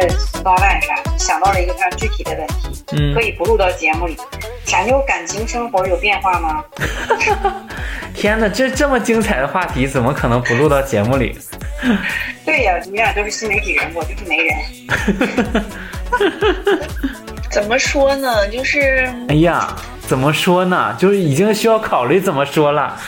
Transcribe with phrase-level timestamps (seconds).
[0.00, 0.08] 着
[0.42, 4.16] 高蛋啥，想到了一个非常具体的问题，嗯可以不录到节目里。
[4.64, 6.64] 傻妞感情生活有变化吗？
[8.14, 11.36] 天哪，这这么精彩的话题，怎么可能不录到节目里？
[12.44, 14.56] 对呀、你俩都是新媒体人，我就是媒人。
[17.50, 18.48] 怎么说呢？
[18.48, 19.74] 就是哎呀，
[20.06, 20.96] 怎么说呢？
[20.98, 22.98] 就是已经需要考虑怎么说了。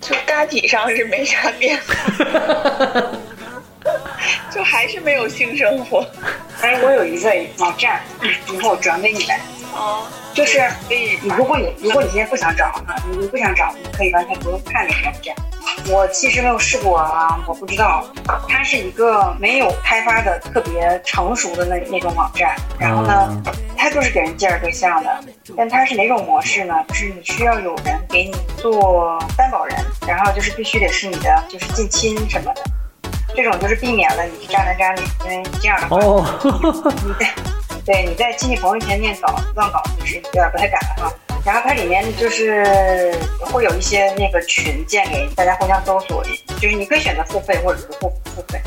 [0.00, 1.94] 就大体上是没啥变化，
[4.50, 6.06] 就还是没有性生活。
[6.62, 8.00] 哎，我有一个网站，
[8.52, 9.36] 以后我转给你们。
[9.74, 10.58] 哦，就是
[10.88, 15.34] 可以如果你如果你现在不想找啊，你你不想找，你可以完全不用看那个网站。
[15.88, 18.06] 我其实没有试过啊，我不知道。
[18.48, 23.42] 它是一个没有开发的特别成熟的那那种网站，然后呢，
[23.76, 25.20] 它就是给人介绍对象的。
[25.56, 26.74] 但它是哪种模式呢？
[26.88, 29.76] 就是你需要有人给你做担保人，
[30.08, 32.62] 然后就是必须得是你的就是近亲什么的。
[33.36, 36.24] 这种就是避免了你是渣男渣女，因为这样的话，哦，
[37.04, 37.34] 你在
[37.84, 41.12] 对你在亲戚朋友前念稿乱搞就是有点不太敢了哈。
[41.44, 46.24] 然后它里面就是会有一些那个群建给大家互相搜索，
[46.58, 48.58] 就是你可以选择付费或者是不付费。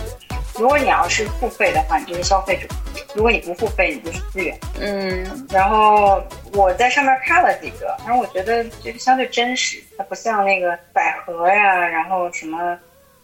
[0.58, 2.68] 如果你要是付费的话，你就是消费者；
[3.16, 4.58] 如果你不付费，你就是资源。
[4.80, 6.22] 嗯，然后
[6.54, 12.78] 我在上面看了几个，然后我觉得就是相对真实，它不像那个百合呀，然后什么，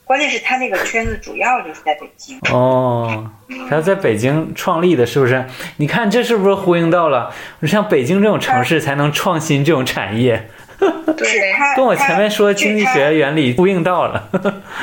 [0.06, 2.40] 关键是他那个圈子主要就是在北京。
[2.52, 3.30] 哦，
[3.70, 5.44] 他在北京创立的，是不是？
[5.78, 7.34] 你看这是不是呼应到了？
[7.64, 10.48] 像北京这种城市才能创新这种产业，
[10.80, 14.30] 是对，跟我前面说经济学原理呼应到了。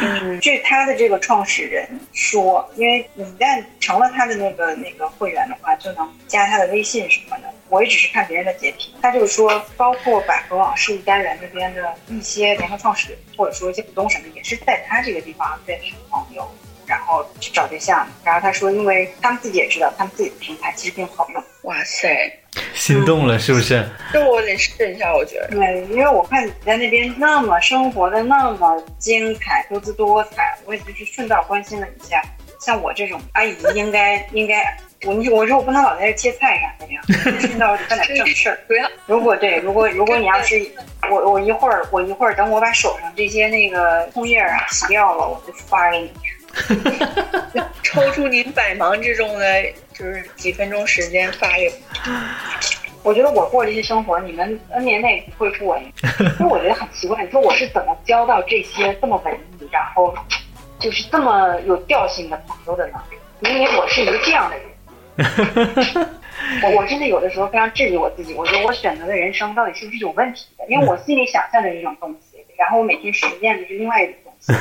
[0.00, 7.44] 嗯，据他的这个创始人说，因为你一旦成了他的那个那个会员的话，就能加他的微信什么的。
[7.72, 16.46] 我也只是看别人的截屏，他就是说，包括百合网事务单元那边的一些联合创始人，或者说一些股东什么，也是在他这个地方认识朋友，
[16.86, 18.06] 然后去找对象。
[18.22, 21.42] 然后他说，因为他们自己也知道，他们自己的平台其实并不好用。
[21.62, 22.30] 哇塞，
[22.74, 23.88] 心动了是不是？
[24.12, 25.48] 这我得试一下，我觉得。
[25.48, 32.22] 对，因为我看你在那边那么生活的那么精彩、多姿多彩，我也就是顺道关心了一下。
[32.60, 37.00] 像我这种阿姨，应该应该，我我说我不能老在这切菜啥的呀，
[37.40, 38.58] 顺道干点正事儿。
[38.66, 40.64] 不要，如果对，如果如果你要是
[41.10, 46.12] 我我一会儿我一会儿等我把手上这些那个葱叶啊洗掉了，我就发给你。
[47.82, 51.72] 抽出您百忙之中的就是几分钟时间发给我。
[53.02, 55.76] 我觉得我过这些生活，你们 N 年内不会过。
[55.78, 60.14] 因为我觉得很奇怪，你说我是怎么交到这些这么文艺，然后
[60.78, 63.02] 就是这么有调性的朋友的呢？
[63.40, 64.66] 明明我是一个这样的人。
[66.62, 70.64] 我我真的有的时候非常质疑我自己，我觉得我选择的人生到底是不是有问题的？
[70.68, 74.52] 因为我心里想象的是一种东西，然后我每天实践的是另外一种东西。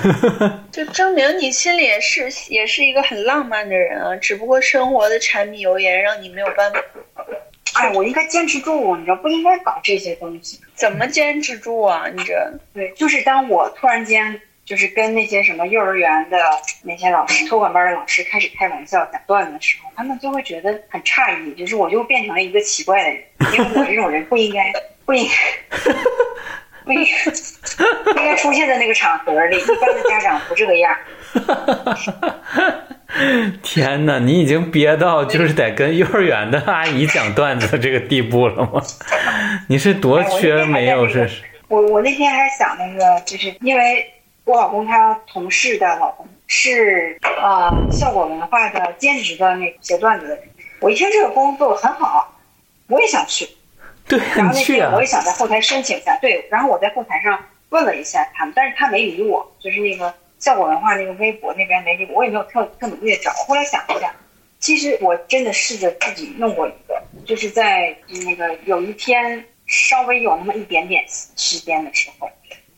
[0.71, 6.79] 就证明你心里也是也是一个很浪漫的人啊，只不过生活的柴米油盐让你没有办法。
[7.73, 10.59] 哎，我应该坚持住，你知道不应该搞这些东西。
[10.75, 12.05] 怎么坚持住啊？
[12.13, 12.33] 你这
[12.73, 14.39] 对，就是当我突然间
[14.71, 16.37] 就是跟那些什么幼儿园的
[16.81, 23.21] 那些老师、托管班的老师开始开玩笑、讲段子的时候，他们就会觉得很诧异，就是我就变成了一个奇怪的人，
[23.53, 24.71] 因为我这种人不应该、
[25.03, 25.33] 不应该、
[26.85, 27.11] 不应该、
[28.05, 29.57] 不应该出现在那个场合里。
[29.57, 30.95] 一般的家长不这个样。
[33.61, 38.81] 天哪，你已经憋到就是得跟幼儿园的阿姨讲段子这个地步了吗？
[39.67, 41.29] 你是多缺没有是？
[41.67, 44.09] 我我那天还想那个，就是因为
[44.51, 50.43] 我老公他同事的老公是呃效果文化的兼职的那个写段子的人，
[50.81, 52.37] 我一听这个工作很好，
[52.87, 53.47] 我也想去。
[54.09, 55.05] 对，然后那天我也！
[55.05, 63.31] 想在后台申请一下，对，然后我在后台上问了一下他们，但是他没理我，就是那个效果文化那个微博那边没理我，我也没有特特努力的找。
[63.47, 64.13] 后来想一下，
[64.59, 67.95] 其实我真的试着自己弄过一个，就是在
[68.25, 72.29] 那个有一天稍微有那么一点点时间的时候，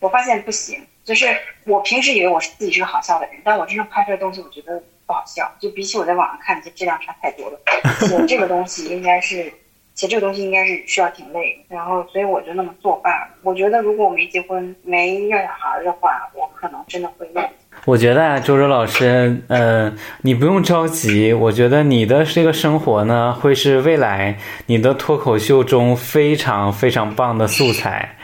[0.03, 1.25] 我发现不行，就是
[1.65, 7.57] 我平时以为我是自己是个好笑的人，但我真正拍出来的东西，我觉得不好笑，就比起我在网上看的，质量差太多了。
[8.05, 9.51] 写这个东西应该是。
[9.95, 13.27] 写这个东西应该是需要挺累的，然后所以我就那么作罢了。
[13.44, 17.47] 我觉得如果我没结婚、没要小孩的话，我可能真的会累。
[17.85, 21.31] 我觉得啊，周周老师，呃，你不用着急。
[21.31, 24.35] 我觉得你的这个生活呢，会是未来
[24.65, 28.17] 你的脱口秀中非常非常棒的素材。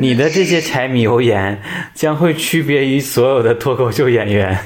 [0.00, 1.60] 你的这些柴米油盐
[1.94, 4.58] 将会区别于所有的脱口秀演员。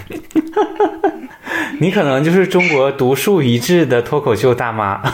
[1.79, 5.03] 你可能就是中国独树一帜的脱口秀大妈。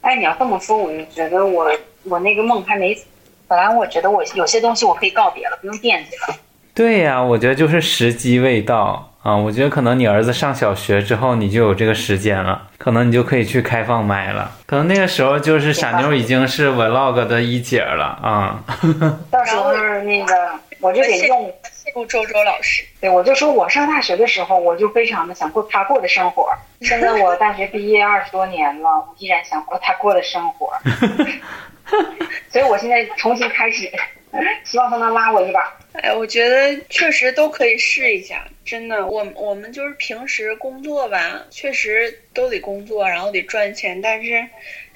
[0.00, 1.70] 哎，你要这么说，我就觉得我
[2.04, 2.96] 我那个梦还没。
[3.48, 6.36] 本来我觉得我有些东西我可以告别了，不用惦记了。
[6.76, 9.34] 对呀，我觉得就是时机未到啊。
[9.34, 14.52] 我觉得可能你儿子上小学之后，你就有这个时间了，可能你就可以去开放麦了。
[14.66, 18.62] 可能那个时候就是傻妞已经是 vlog 的一姐了啊。
[19.32, 20.50] 到时候那个
[20.80, 21.50] 我就得用
[21.94, 22.84] 用周周老师。
[23.00, 26.50] 对，我就说我上大学的时候，我就非常的想过他过的生活。
[26.82, 30.70] 现在我大学毕业二十多年了，我依然想过他过的生活。
[32.50, 33.90] 所以我现在重新开始，
[34.64, 35.72] 希望他能拉我一把。
[35.92, 39.06] 哎，我觉得确实都可以试一下，真的。
[39.06, 44.44] 我我们就是平时工作吧，确实都得工作，然后得赚钱，但是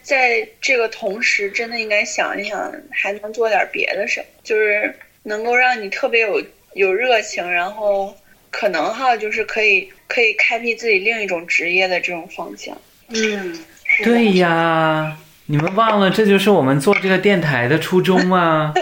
[0.03, 6.43] 在这个同时，真的应该想一想，还能做点别的什么，就是能够让你特别有
[6.75, 8.15] 有热情，然后
[8.51, 12.77] 可能哈，就是可以可以开辟自己另一种职业的这种方向。
[13.09, 13.65] 嗯，
[14.05, 15.17] 对呀，
[15.50, 18.73] 你们忘了这就是我们做这个电台的初衷吗？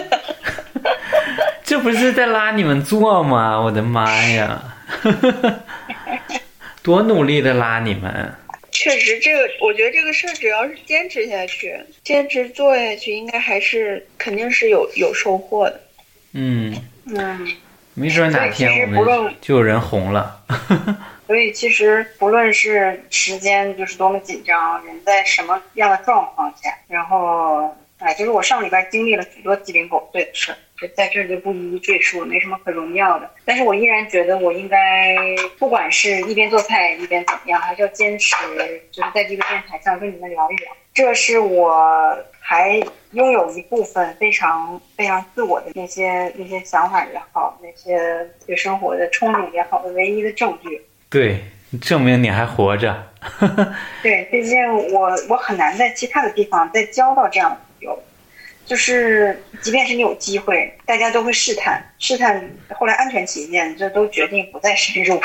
[1.65, 3.59] 这不是在拉你们做吗？
[3.59, 4.61] 我的妈呀，
[6.83, 8.31] 多努力的拉你们！
[8.69, 15.81] 确实，这个我觉得这个事儿只要是坚持下去，坚持做下去，应该还是肯定是有有收获的。
[16.33, 16.75] 嗯
[17.07, 17.47] 嗯，
[17.95, 20.39] 没准哪天我们就有人红了。
[21.29, 30.55] 所以其实不论是时间就是多么紧张，人在什么样的状况下，然后哎，就是我上礼拜经历了许多鸡零狗碎的事。
[30.81, 33.29] 就在这就不一一赘述，没什么可荣耀的。
[33.45, 35.15] 但是我依然觉得我应该，
[35.59, 38.35] 不管是一边做菜一边怎么样，还是要坚持，
[38.91, 40.71] 就是在这个电台上跟你们聊一聊。
[40.95, 42.81] 这是我还
[43.11, 50.81] 拥有一部分非常非常自我的那些那些想法也好，那些对生活的憧憬也好的唯一的证据。
[51.09, 51.43] 对，
[51.81, 52.95] 证明你还活着。
[54.03, 54.57] 对，毕竟
[54.93, 58.03] 我我很难在其他的地方再交到这样的朋友。
[58.65, 62.39] 就是，即便是你有机会，大家都会试探，试探，
[62.75, 65.19] 后来安全起见，就都决定不再深入。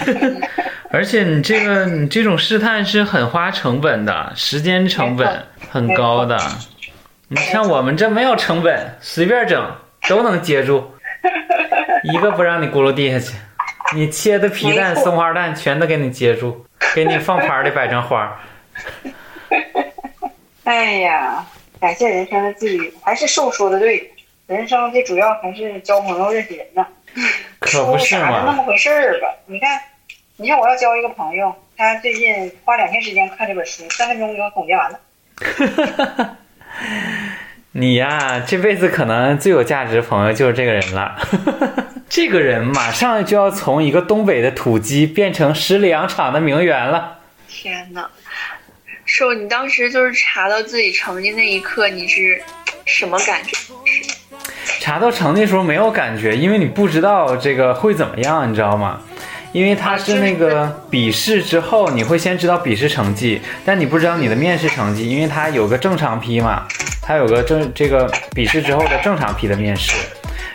[0.92, 6.38] 而且你这个，你这种试探是很花成本的，时间成本很高的。
[7.28, 9.74] 你像我们这没有成本，随便整
[10.06, 10.92] 都能接住，
[12.12, 13.34] 一个不让你咕噜地下去。
[13.94, 18.40] 你切的皮蛋、松花蛋全都给你接住，给你放盘里摆成花。
[20.64, 21.46] 哎呀。
[21.78, 24.10] 感谢人生的际遇，还是瘦说的对，
[24.46, 26.86] 人生最主要还是交朋友、认识人呐。
[27.60, 29.28] 可不是嘛，那么回事儿吧？
[29.44, 29.78] 你看，
[30.38, 34.98] 你看我要交一个朋友，他最近花两天时间看这本书，三分钟给我总结完了。
[37.72, 41.18] 你呀，这辈子可能最有价值的朋友就是这个人了。
[42.08, 47.18] 这个人马上就要从一个东北的土鸡变成十里洋场的名媛了。
[47.48, 48.08] 天哪！
[49.04, 52.42] 说你当时就是查到自己成绩那一刻，你是
[52.84, 53.56] 什么感觉？
[54.80, 59.00] 查到成绩时候没有感觉，因为你不知道这个会怎么样，你知道吗？
[59.52, 66.66] 因为他是那个笔试之后，你会先知道笔试成绩，但你不知道你的面试成绩，因为他有个正常批嘛，
[67.00, 69.92] 他有个正这个笔试之后的正常批的面试。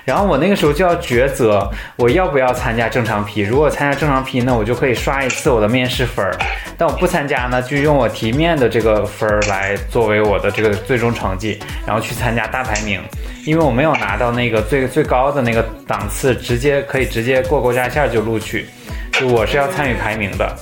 [0.04, 3.42] 然后我那个时候就要抉择，我要不要参加正常批？
[3.42, 6.32] 如果参加正常批那，我就可以刷一次我的面试分儿；
[6.78, 13.02] 但我不参加呢，就用我题面的这个分儿来作为我的这个最终成绩，然后去参加大排名。
[13.46, 18.68] 因为我没有拿到那个最最高的那个档次，直接可以直接过国家线就录取，
[19.14, 20.56] 就我是要参与排名的。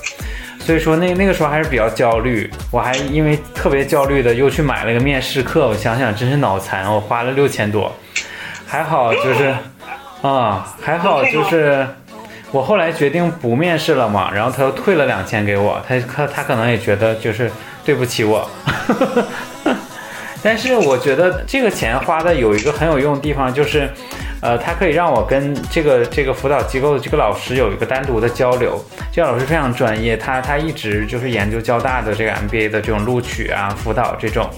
[0.60, 5.68] 所以说那那个时候还是比较焦虑，我还因为特别焦虑的又去买了个面试课。
[5.68, 7.90] 我想想真是脑残，我花了六千多。
[8.70, 9.52] 还好就是，
[10.22, 11.84] 啊，还好就是，
[12.52, 17.50] 我后来决定不面试了嘛，然后他又退了两千给我，他他他可能也觉得就是
[17.84, 18.48] 对不起我，
[20.40, 23.90] 但是我觉得这个钱花的有一个很有用的地方就是。
[24.42, 28.82] 呃，他可以让我跟这个这个辅导机构的这个老师有一个单独的交流。
[29.12, 34.48] 这个老师非常专业，他他一直就是研究交大的这个 MBA 的这种录取啊、辅导这种。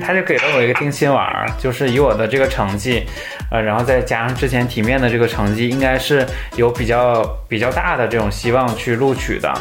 [0.00, 3.04] 他就给了我一个定心丸，就是以我的这个成绩，
[3.50, 9.52] 呃，然后再加上之前体面的这个成绩，应该是有比较比较大的这种希望去录取的。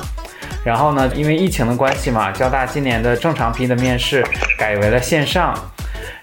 [0.65, 4.23] 然后呢，因为疫情的关系嘛，交大今年的正常批的面试
[4.57, 5.53] 改为了线上。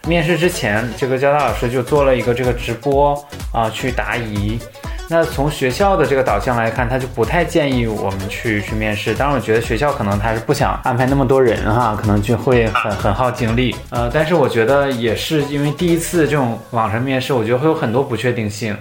[0.07, 3.12] 面试之前，这个交大老师就做了一个这个直播
[3.52, 4.59] 啊，去答疑。
[5.08, 9.14] 那从学校的这个导向来看，他就不太建议我们去去面试。
[9.14, 13.75] 当然，我觉得学校可能他是不想安排那么多人哈，可能就会很很耗精力。
[13.90, 18.76] 呃，但是我觉得也是因为第一次这种网上面试，我觉得会有很多不确定性，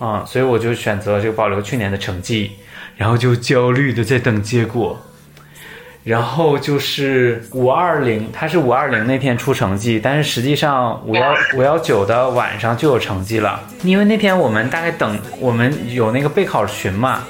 [0.00, 2.50] 啊，所以我就选择就保留去年的成绩，
[2.96, 5.00] 然后就焦虑的在等结果。
[6.02, 17.22] 然后就是五二零，他是五二零那天出成绩，但是实际上五幺五幺九的晚上就有成绩了，因为那天我们大概等我们有那个备考群嘛，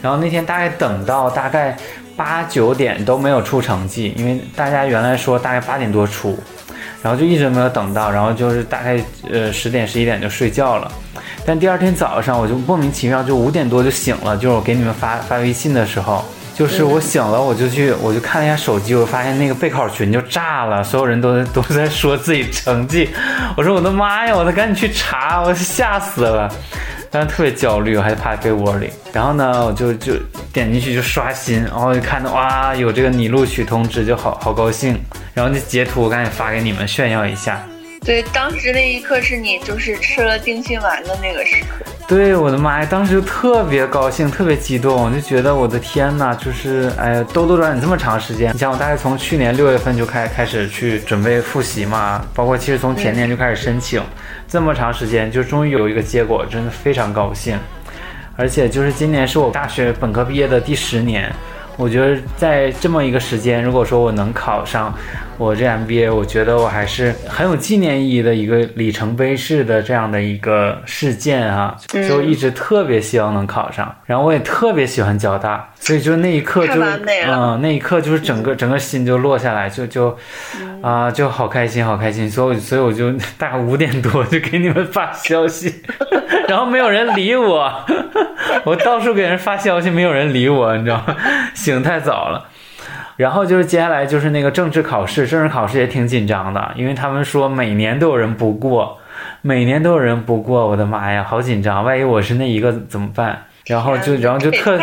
[0.00, 1.76] 然后那天大概等到大概
[2.16, 6.38] 八九点都没有出成绩，因为大家原来说大概八点多出，
[7.02, 10.90] 然后就一直没有等到，然后就是大概呃十点十一点就睡觉了，
[11.44, 16.24] 但第二天早上我就莫名其妙就五点多就醒了，就是我给你们发发微信的时候。
[16.62, 23.10] 就是我醒了，我就去，我就看了一下手机，我发现那个备考群就炸了，所有人都都在说自己成绩。
[23.56, 26.48] 我说我的妈呀，我得赶紧去查，我吓死了，
[27.10, 28.90] 但是特别焦虑，我还趴在被窝里。
[29.12, 30.12] 然后呢，我就就
[30.52, 34.96] 点进去就刷新，然后就看到哇，有这个你录取通知，就好好高兴。
[35.34, 37.60] 然后就截图，赶紧发给你们炫耀一下。
[38.04, 41.84] 对，当时那一刻是你就是吃了定心丸的那个时刻。
[42.08, 54.02] 对，我的妈呀，当时就特别高兴，特别激动，就觉得我的天呐，就是哎呀，兜兜转转这么长时间，你想我大概从去年六月份就开开始去准备复习嘛，包括其实从前年就开始申请，
[54.48, 57.56] 这么长时间就终于有一个结果，真的非常高兴。
[58.36, 61.32] 而且就是今年是我大学本科毕业的第十年。
[61.76, 64.94] 我觉得在这么一个时间，如果说我能考上
[65.38, 73.92] 我这 MBA，我觉得我还是很有纪念意义的一个里程碑式的这样的一个事件啊，就一直特别希望能考上。
[74.04, 76.80] 然后我也特别喜欢交大，所以就那一刻就
[77.26, 80.16] 嗯，那一刻就是整个整个心就落下来，就就
[80.82, 82.30] 啊就好开心好开心。
[82.30, 85.82] 所以所以我就大概五点多就给你们发消息，
[86.48, 87.72] 然后没有人理我，
[88.64, 91.16] 我到处给人发消息，没有人理我，你知道吗？
[91.54, 92.44] 醒太早了，
[93.16, 98.98] 然后就是接下来就是那个政治考试，政治考试也挺紧张的，因为他们说每年都有人不过，
[99.40, 103.44] 每年都有人不过，我的妈呀，好紧张，万一我是那一个怎么办？
[103.66, 104.76] 然后就然后就特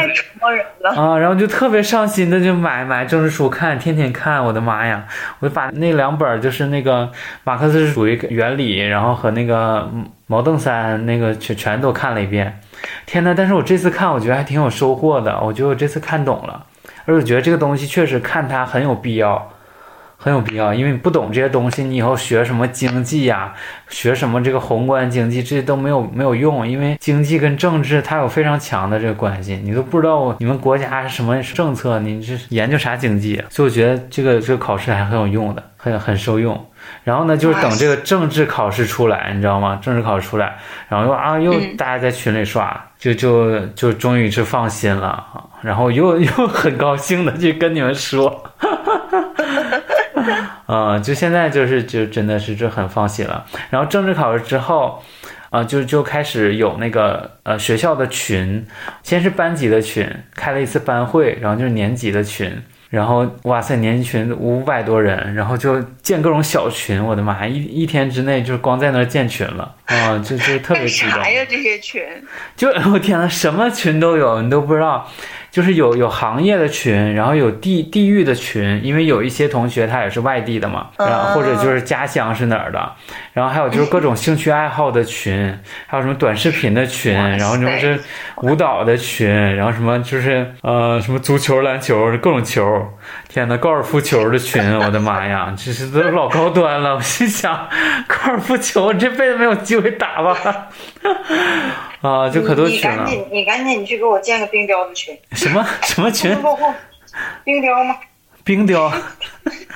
[0.95, 5.05] 啊，然后就特别上心的就买买政治书看，天天看，我的妈呀，
[5.39, 7.11] 我就把那两本就是那个
[7.43, 9.89] 马克思主义原理，然后和那个
[10.27, 12.61] 毛邓三那个全全都看了一遍，
[13.05, 13.33] 天呐！
[13.35, 16.65] 但是我这次看，我觉得还挺有收获的，我觉得我这次看懂了。
[17.05, 19.51] 而且我觉得这个东西确实看它很有必要，
[20.21, 23.53] 很有必要，因为你不懂这些东西，你以后学什么经济呀，
[23.87, 33.41] 学什么这个宏观经济，这些都没有没有用，因为经济跟政治它有非常强的这个关系，你都不知道你们国家是什么政策，你这研究啥经济？
[33.49, 36.65] 所以我觉得这个这个考试还很有用的，很很受用。
[37.05, 39.79] 然后呢，就是等这个政治考试出来，你知道吗？
[39.81, 40.57] 政治考试出来，
[40.89, 45.23] 然后又啊又大家在群里刷，就就就终于是放心了，
[45.61, 48.43] 然后又又很高兴的去跟你们说，
[50.71, 53.43] 嗯，就现在就是就真的是就很放心了。
[53.71, 55.03] 然后政治考试之后，
[55.49, 58.67] 啊就就开始有那个呃学校的群，
[59.01, 62.55] 先是班级的群，开了一次班会，然后就是年级的群。
[62.91, 71.11] 然后哇塞，年级群五百多人，然后就建各种小群，我的妈呀，一一天之内就是光在那建群了啊，就就特别 激动。
[71.11, 72.01] 啥呀这些群？
[72.55, 75.07] 就 我天呐，什么群都有，你都不知道。
[75.51, 82.91] 就是有有行业的群，然后有地地域的群，因为有一些同学他也是外地的嘛，然后或者就是家乡是哪儿的，
[83.33, 87.99] 然后还有就是各种兴趣爱好的群，还有什么短视频的群，然后什么是
[88.43, 92.87] 舞蹈的群，然后什么就是呃什么足球、篮球各种球，
[93.29, 96.95] 天呐，高尔夫球的群，我的妈呀，这是都老高端了。
[96.95, 97.69] 我心想，
[98.07, 100.67] 高尔夫球我这辈子没有机会打吧。
[102.01, 103.05] 啊，就可多群了。
[103.05, 105.15] 你赶紧，你赶紧，你去给我建个冰雕的群。
[105.33, 106.35] 什么什么群？
[107.43, 107.95] 冰雕吗？
[108.43, 108.91] 冰雕？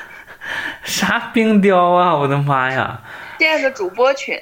[0.83, 2.15] 啥冰雕啊！
[2.15, 3.01] 我的妈呀！
[3.37, 4.35] 建个主播群。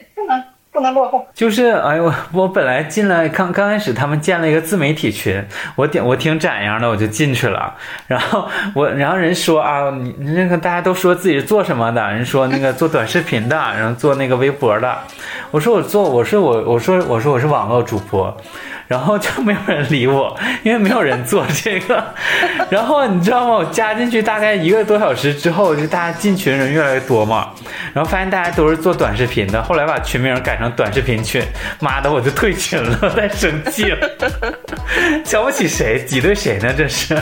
[0.72, 5.44] 不能落后，就是哎呦我 我本来进来刚刚开始他们建了一个自媒体群，
[5.76, 7.74] 我点我挺展样的我就进去了，
[8.08, 14.98] 然后我然后人说啊你那个大家都说自己是做什么的，人说那个做短视频的，然后做那个微博的，
[15.52, 18.36] 我说我做我说我我说我说我是网络主播。
[18.92, 22.04] 然后就没有人理我，因为没有人做这个。
[22.70, 23.56] 然后你知道吗？
[23.56, 27.52] 我加进去大概一个多小时之后，就大家进群人越来越多嘛。
[27.94, 31.42] 然后发现大家都是做短视频的，后来把群名改成短视频群。
[31.80, 34.10] 妈的，我就退群了，太生气了。
[35.24, 36.04] 瞧不起谁？
[36.04, 36.74] 挤兑谁呢？
[36.78, 37.18] 这是。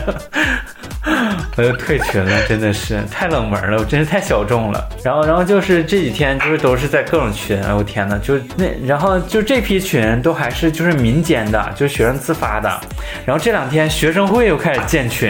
[1.57, 4.87] 我就退群了，真的是太冷门了，我真是太小众了。
[5.03, 12.79] 然后，然后就是这几天就是都是在各种群，哎我天呐，就那，然后就这批群都还是就是民间的，就是学生自发的。
[13.25, 15.29] 然后这两天学生会又开始建群，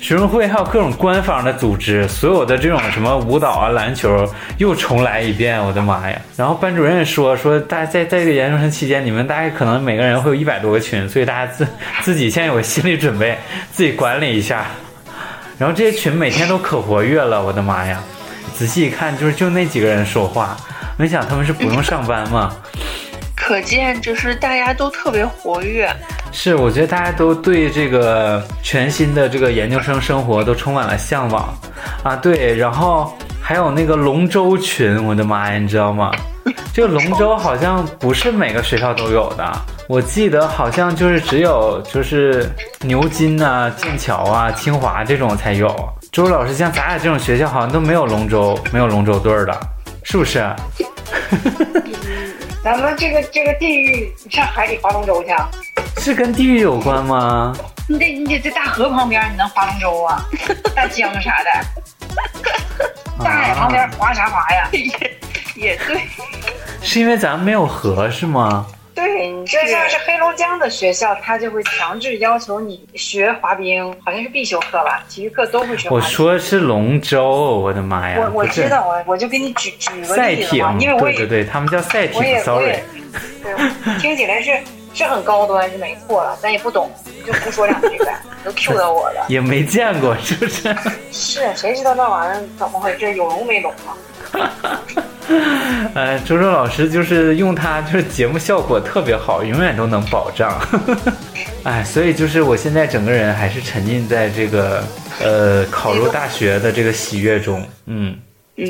[0.00, 4.28] 学生会还有各种官方的组织，所有的这种什么舞蹈啊、篮球
[4.58, 6.20] 又重来一遍，我的妈呀！
[6.36, 11.66] 然后班主任说说，大家在在这个研究生期间，你们大概可能每个人会有一百多个群，所以大家自
[12.02, 13.36] 自己先有个心理准备，
[13.72, 14.66] 自己管理一下。
[15.60, 18.00] 然后这些群每天都可活跃了，我的妈呀！
[18.54, 20.56] 仔细一看，就是就那几个人说话，
[20.96, 22.56] 没想他们是不用上班吗？
[23.36, 25.86] 可见就是大家都特别活跃。
[26.32, 31.54] 是，我觉得大家都对这个全新的这个研究生生活都充满了向往
[32.02, 32.16] 啊！
[32.16, 36.10] 对，然后还有那个龙舟群，我的妈呀，你知道吗？
[36.72, 39.52] 这个龙舟好像不是每个学校都有的，
[39.88, 42.48] 我记得好像就是只有就是
[42.80, 45.68] 牛津啊、剑桥啊、清华这种才有。
[46.12, 49.60] 周老师，像咱俩这种学校好像都没有龙舟，没有龙舟队的，
[50.02, 50.42] 是不是？
[52.62, 55.48] 咱们这个这个地域，你上海里划龙舟去啊？
[55.98, 57.54] 是跟地域有关吗？
[57.88, 60.24] 你得你得在大河旁边，你能划龙舟啊？
[60.74, 61.50] 大江啥的，
[63.24, 64.68] 大海旁边划啥划呀？
[65.60, 66.00] 也也对，
[66.82, 68.66] 是因为咱们没有河是吗？
[68.92, 75.90] 对，你这像是黑龙江的学校，他就会强制要求你学滑冰，好像是必修课吧，体育课都会学滑冰。
[75.96, 77.24] 我说是龙舟，
[77.60, 78.18] 我的妈呀！
[78.20, 82.78] 我我知道，我我就给你举举个赛艇例子嘛，，因为我也对对对，他们叫赛艇，sorry。
[83.42, 84.52] 对，听起来是
[84.92, 86.90] 是很高端，是没错了，咱也不懂，
[87.26, 88.14] 就胡说两句呗，
[88.44, 89.24] 都 Q 到我了。
[89.28, 90.76] 也没见过，是不是？
[91.10, 93.14] 是，谁知道那玩意儿怎么回事？
[93.14, 94.82] 有龙没龙啊？
[95.94, 100.60] 呃， 周周老师就是用它，就是节目效果特别好，永远都能保障。
[101.64, 104.82] 哎，所以就是我现在整个人还是沉浸在这个
[105.22, 107.62] 呃考入大学的这个喜悦中。
[107.86, 108.16] 嗯，
[108.56, 108.66] 嗯，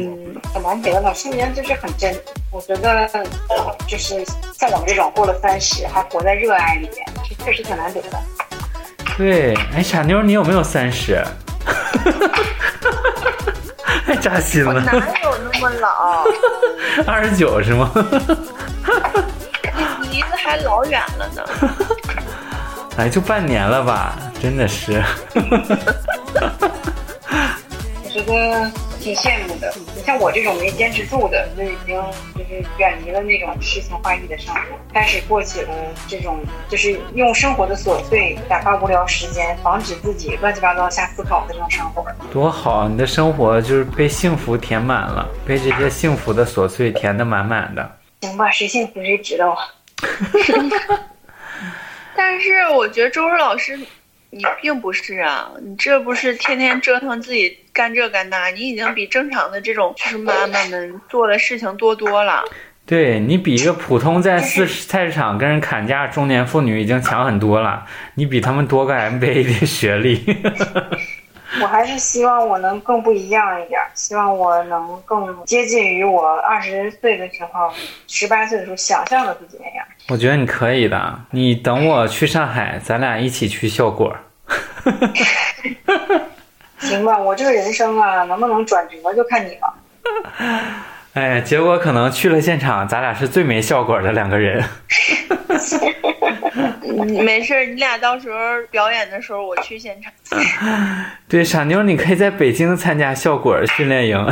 [0.53, 2.15] 很难得了，说明就是很真。
[2.51, 3.09] 我觉得
[3.87, 4.25] 就是
[4.59, 8.21] 像我们这种过了三十还活在热爱里面，这确实挺难得的。
[9.17, 9.55] 对。
[9.75, 11.23] 哎，傻妞，你有没有三十？
[14.11, 16.25] 太扎心了，哪有那么老？
[17.07, 17.89] 二十九是吗？
[20.03, 21.45] 你离得还老远了呢。
[22.99, 25.01] 哎，就半年了吧，真的是。
[28.03, 28.69] 我觉得
[29.01, 29.75] 挺羡慕的。
[29.97, 32.01] 你像我这种没坚持住的，就已经
[32.37, 34.61] 就是远离了那种诗情画意的生活，
[34.93, 35.69] 开始过起了
[36.07, 42.05] 这种就是用生活的琐碎打发无聊时间，防止自己乱七八糟瞎思考的这种生活。
[42.33, 47.99] 多好，你的生活就是被幸福填满了，被这些幸福的琐碎填得满满的。
[48.21, 49.59] 行吧，谁幸福谁知道啊。
[52.15, 53.79] 但是我觉得周周老师，
[54.31, 62.45] 你并不是啊，你这不是天天折腾自己干这干那，你已经比正常的这种就是妈妈们做的事情多多了。
[62.87, 70.25] 对你比一个普通在市菜市场跟人砍价中年妇女已经强很多了，你比他们多个 MBA 的学历。
[71.61, 77.71] 我还是希望我能更不一样一点，希望我能更接近于我二十岁的时候、
[78.07, 79.85] 十八岁的时候想象的自己那样。
[80.09, 84.17] 我觉得你可以的，你等我去上海，咱俩一起去效果。
[86.79, 89.75] 行吧，我这个人生啊，能不能转折就看你了。
[91.15, 94.65] 哎，结果可能去了现场，咱俩是最没效果的两个人。
[96.83, 98.39] 嗯 没事儿，你俩到时候
[98.71, 100.13] 表演的时候我去现场。
[101.29, 104.27] 对，傻妞，你可以在北京参加效果训练营。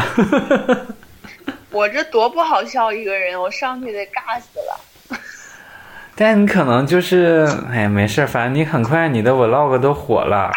[1.71, 5.19] 我这多不好笑一个人，我上去得尬死了。
[6.15, 10.51] 但你可能就是，哎，没事儿，反正你很快你的 vlog 都火了。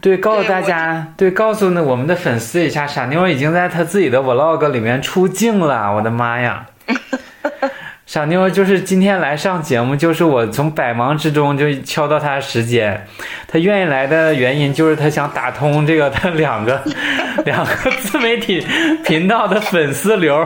[0.00, 6.66] 对，告诉大家，对，告诉呢我们的粉丝一下，傻妞已经在她自己的 vlog 里面出镜了，我的妈呀！
[8.06, 13.04] 傻妞就是今天来上节目，就是我从百忙之中就敲到她的时间。
[13.48, 16.80] 她愿意来的原因就是她想打通这个她两个
[17.44, 18.64] 两个自媒体
[19.04, 20.36] 频道的粉丝流。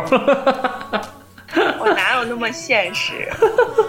[1.78, 3.28] 我哪有那么现实？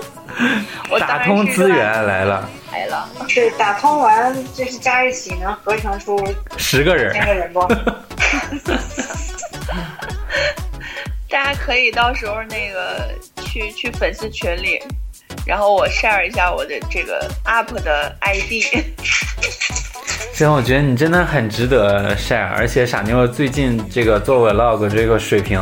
[0.91, 3.07] 我当打通资源来了，来了。
[3.34, 6.21] 对，打通完就是加一起能合成出
[6.57, 7.25] 十个人千。
[7.25, 7.65] 个人不？
[11.29, 13.07] 大家可以到时候那个
[13.52, 14.82] 去去粉丝群里，
[15.46, 18.64] 然后我 share 一下我的这个 up 的 ID。
[20.34, 25.60] 行，我觉得你真的很值得 share，而且傻妞最近这个做 vlog 这个水平，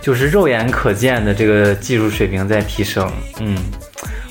[0.00, 3.08] 就是肉眼可见的这个技术水平在提升。
[3.38, 3.56] 嗯，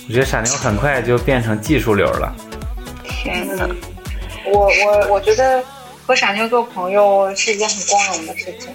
[0.07, 2.35] 我觉得傻妞很快就变成技术流了。
[3.05, 3.69] 天呐，
[4.45, 5.63] 我我我觉得
[6.05, 8.69] 和傻妞做朋友是一件很光荣的事情。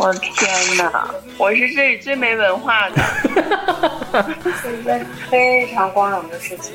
[0.00, 3.02] 我天呐，我是这里最没文化的。
[4.62, 6.72] 是一件非常光荣的事情。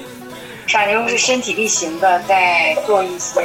[0.67, 3.41] 傻妞是身体力行的在做一些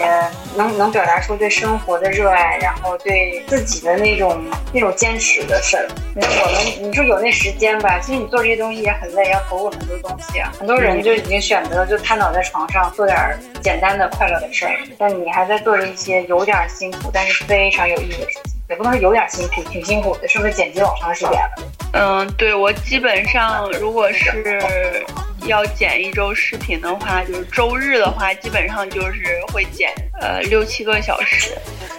[0.55, 5.89] 能能表达出对生活的热爱，然后对自己的那种那种坚持的事儿。
[6.15, 10.53] 我们，你说有那时间吧，其实你做这些东西也很累，要投入很多东西啊。
[10.59, 13.17] 很多人就已经选择就瘫倒在床上做点
[13.63, 18.50] 简单的快乐的事儿，但你还在做着一些有点辛苦，但是非常有意义的事情。
[18.71, 21.51] 也不能说有点辛苦，挺辛苦的，是不是剪辑老长时间了？
[21.93, 25.05] 嗯，对我基本上如果是
[25.45, 31.51] 要剪一周视频的话，就是周日的话，基本上就是会剪呃六七个小时。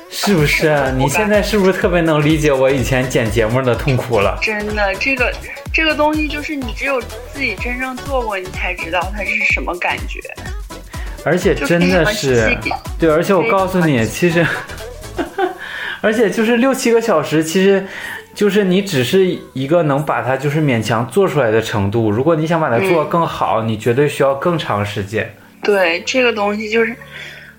[0.10, 0.94] 是不是？
[0.98, 4.40] 你现在是不是特别能理解我以前剪节目的痛苦了？
[4.42, 5.34] 真的，这个
[5.74, 10.20] 这个东西就是你只有自己真正做过，你才知道它是什么感觉。
[11.24, 12.58] 而且真的是，
[12.98, 14.46] 对，而且我告诉你，其实，
[16.02, 17.86] 而且就是六七个小时，其实。
[18.34, 25.30] 就是你只是一个能把它就是勉强做出来的程度，如果你想把它做更好，你绝对需要更长时间。
[25.62, 26.96] 对，这个东西就是，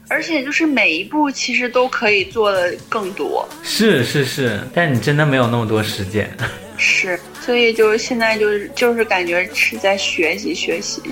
[0.09, 3.47] 而且就是每一步其实都可以做的更多。
[3.63, 6.35] 是是是，但你真的没有那么多时间。
[6.79, 11.03] 是，所以就是现在就是就是感觉是在学习学习，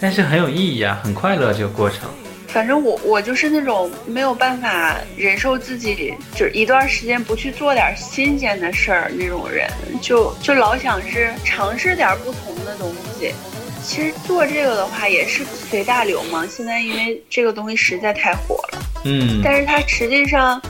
[0.00, 2.10] 但是很有意义啊，很快乐这个过程。
[2.54, 9.68] 反正我我就是那种没有办法忍受自己就是一段时间不去做点新鲜的事儿那种人，
[10.00, 13.34] 就就老想是尝试点不同的东西。
[13.82, 16.46] 其实做这个的话也是随大流嘛。
[16.46, 20.62] 现在因为这个东西实在太火了，嗯，但是它实际上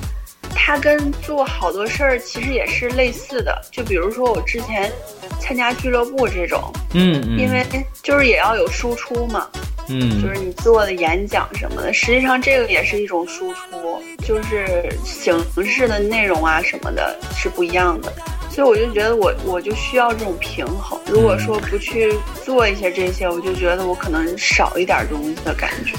[0.54, 3.60] 它跟做好多事儿其实也是类似的。
[3.70, 4.90] 就比如说我之前
[5.38, 7.62] 参加俱乐部这种，嗯嗯，因为
[8.02, 9.46] 就是也要有输出嘛。
[9.88, 18.12] 嗯，就是你做的演讲什么的，实际上这个也是一种输出，就是形式的内容啊什么的是不一样的，
[18.50, 20.98] 所以我就觉得我我就需要这种平衡。
[21.06, 25.94] 如果说不去做一些这些，我就觉得我可能少一点东西的感觉。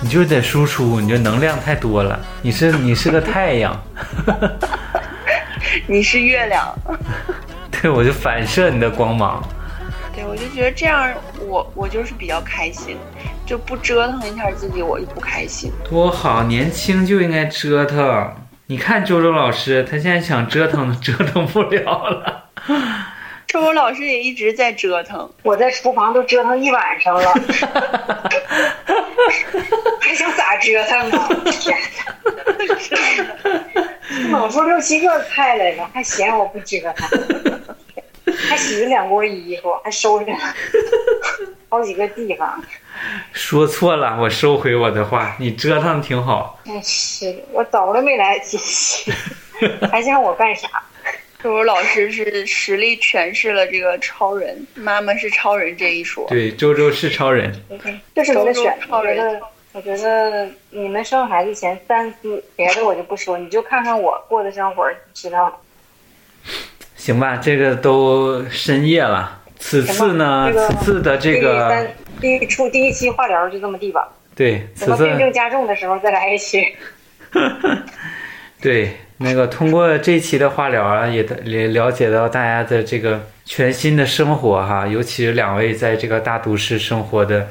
[0.00, 2.18] 你就是得输出，你这能量太多了。
[2.42, 3.80] 你是你是个太阳，
[5.86, 6.76] 你是月亮，
[7.70, 9.40] 对我就反射你的光芒。
[10.14, 11.12] 对，我就觉得这样，
[11.46, 12.96] 我我就是比较开心，
[13.46, 15.72] 就不折腾一下自己，我就不开心。
[15.88, 18.34] 多好，年轻就应该折腾。
[18.66, 22.44] 你看周周老师，他现在想折腾都， 折腾不了了。
[23.46, 27.32] 周周老师也一直在折腾，我在厨房都折腾一晚上了，
[30.00, 31.28] 还想咋折腾呢？
[31.50, 31.76] 天
[34.18, 34.28] 哪！
[34.30, 37.08] 猛出六七个菜来了，还嫌我不折腾。
[38.48, 40.38] 还洗了两锅衣服，还收拾了
[41.68, 42.62] 好几个地方。
[43.32, 45.34] 说错了，我收回我的话。
[45.38, 46.60] 你折腾挺好。
[46.66, 49.12] 哎，是我早都没来得及洗，
[49.90, 50.68] 还想我干啥？
[51.42, 56.24] 周 周老师是实力诠释了这个超人，妈妈是超人这一说。
[56.28, 57.52] 对，周周是超人。
[58.14, 58.78] 这是你的选。
[58.88, 59.40] 我觉得，
[59.72, 65.60] 我觉得你们生孩子前三思，别的我就不说，你就看看我过的生活，知道。
[67.02, 69.40] 行吧，这个都深夜了。
[69.58, 71.84] 此次呢，此次的这个
[72.20, 74.08] 第一出第一期化疗就这么地吧。
[74.36, 76.64] 对，等病症加重的时候再来一期。
[78.62, 87.48] 对，那个通过这期的化疗啊，也也了解到大家的这个全新的生活哈，尤其是两位在这个大都市生活的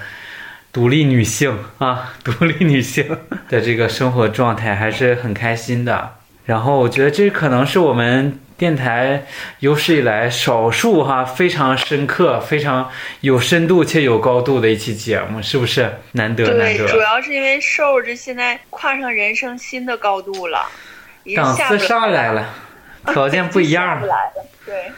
[0.72, 3.06] 独立女性啊， 独立女性
[3.50, 6.10] 的这个生活状态还是很开心的。
[6.46, 8.40] 然后我觉得这可能是我们。
[8.62, 9.26] 电台
[9.58, 12.88] 有史以来少数哈非常深刻、非常
[13.22, 16.46] 有深度且有高度的一期节目，是不是难得？
[16.46, 20.70] 对，主要是因为瘦子现在跨上人生新的高度了，
[21.36, 22.54] 档次上来了，
[23.12, 24.16] 条件不一样了。
[24.64, 24.92] 对，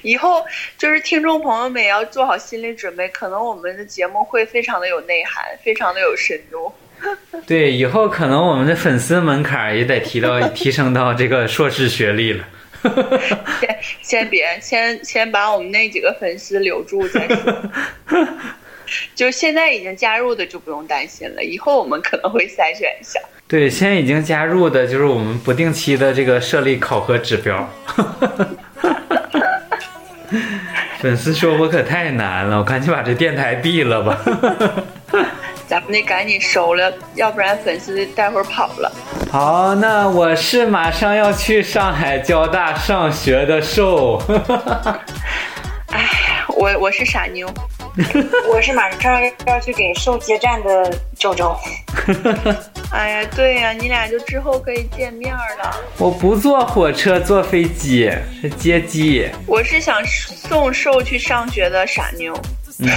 [0.00, 0.42] 以后
[0.78, 6.72] 就是听众朋友们也要做好心理准备，可能我们的节目会非常的有内涵，非常的有深度。
[7.46, 12.42] 对，以后可能我们的粉丝门槛也得提到提升到这个硕士学历了。
[13.60, 17.62] 先先别，先 先把我们那几个粉丝留住再说。
[19.14, 23.18] 就现在已经加入的就不用担心了，以后我们可能会筛选一下。
[23.48, 27.68] 对，现在已经加入的就是我们不定期的这个设立考核指标。
[30.98, 34.18] 粉丝说我可太难了，我赶紧把这电台闭了吧。
[35.68, 38.92] 咱们得赶紧收了，要不然粉丝待会儿跑了。
[39.30, 44.22] 好，那我是马上要去上海交大上学的瘦。
[45.88, 46.08] 哎，
[46.48, 47.48] 我我是傻妞。
[48.50, 51.54] 我是马上要去给瘦接站的周周。
[52.90, 55.76] 哎呀，对呀，你俩就之后可以见面了。
[55.98, 59.28] 我不坐火车，坐飞机，是接机。
[59.46, 62.34] 我是想送瘦去上学的傻妞。
[62.78, 62.88] 嗯，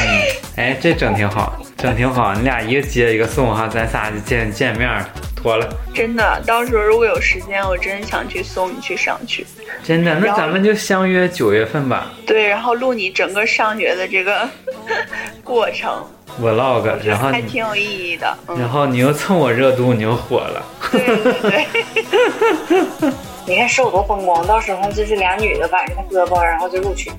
[0.56, 2.34] 哎，这整挺好，整挺好。
[2.34, 5.68] 你俩一个接一个送哈，咱仨就见见面儿，妥了。
[5.94, 9.46] 真的，到时候如果有时间，我真想去送你去上去。
[9.84, 12.12] 真的，那咱们就相约九月份吧。
[12.26, 14.50] 对，然后录你整个上学的这个
[15.44, 16.04] 过程
[16.42, 18.36] vlog，然后还挺有意义的。
[18.48, 20.66] 嗯然后你又蹭我热度，你又火了。
[20.92, 21.66] 对对
[23.02, 23.12] 对，
[23.48, 27.12] 你看瘦多风光，到时候就是俩女的挽着他胳膊，然后就录取。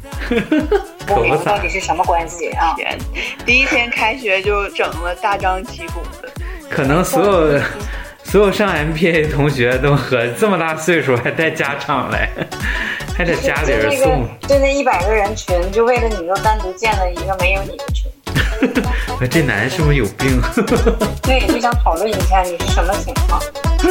[1.07, 2.75] 不明白到底是什么关系啊？
[2.77, 2.99] 天，
[3.45, 6.29] 第一天开学就整了大张旗鼓的。
[6.69, 7.61] 可能所有
[8.25, 12.29] 所有上 MBA 的同学都和这么大岁数还带家长来，
[13.17, 18.11] 还得家里人送，，就那一百个人群，就为了你又单独建了一个没有你的群。
[19.19, 20.41] 我这男人是不是有病？
[21.23, 23.41] 对，就想讨论一下你是什么情况。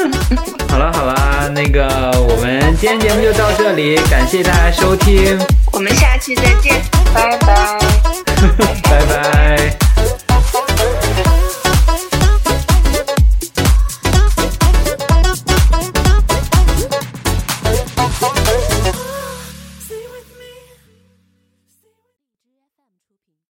[0.70, 5.40] 好了好了，那个我们今天节目就到这里，感谢大家收听，
[5.72, 6.82] 我们下期再见。
[7.14, 7.80] 拜拜。
[8.84, 9.85] 拜拜。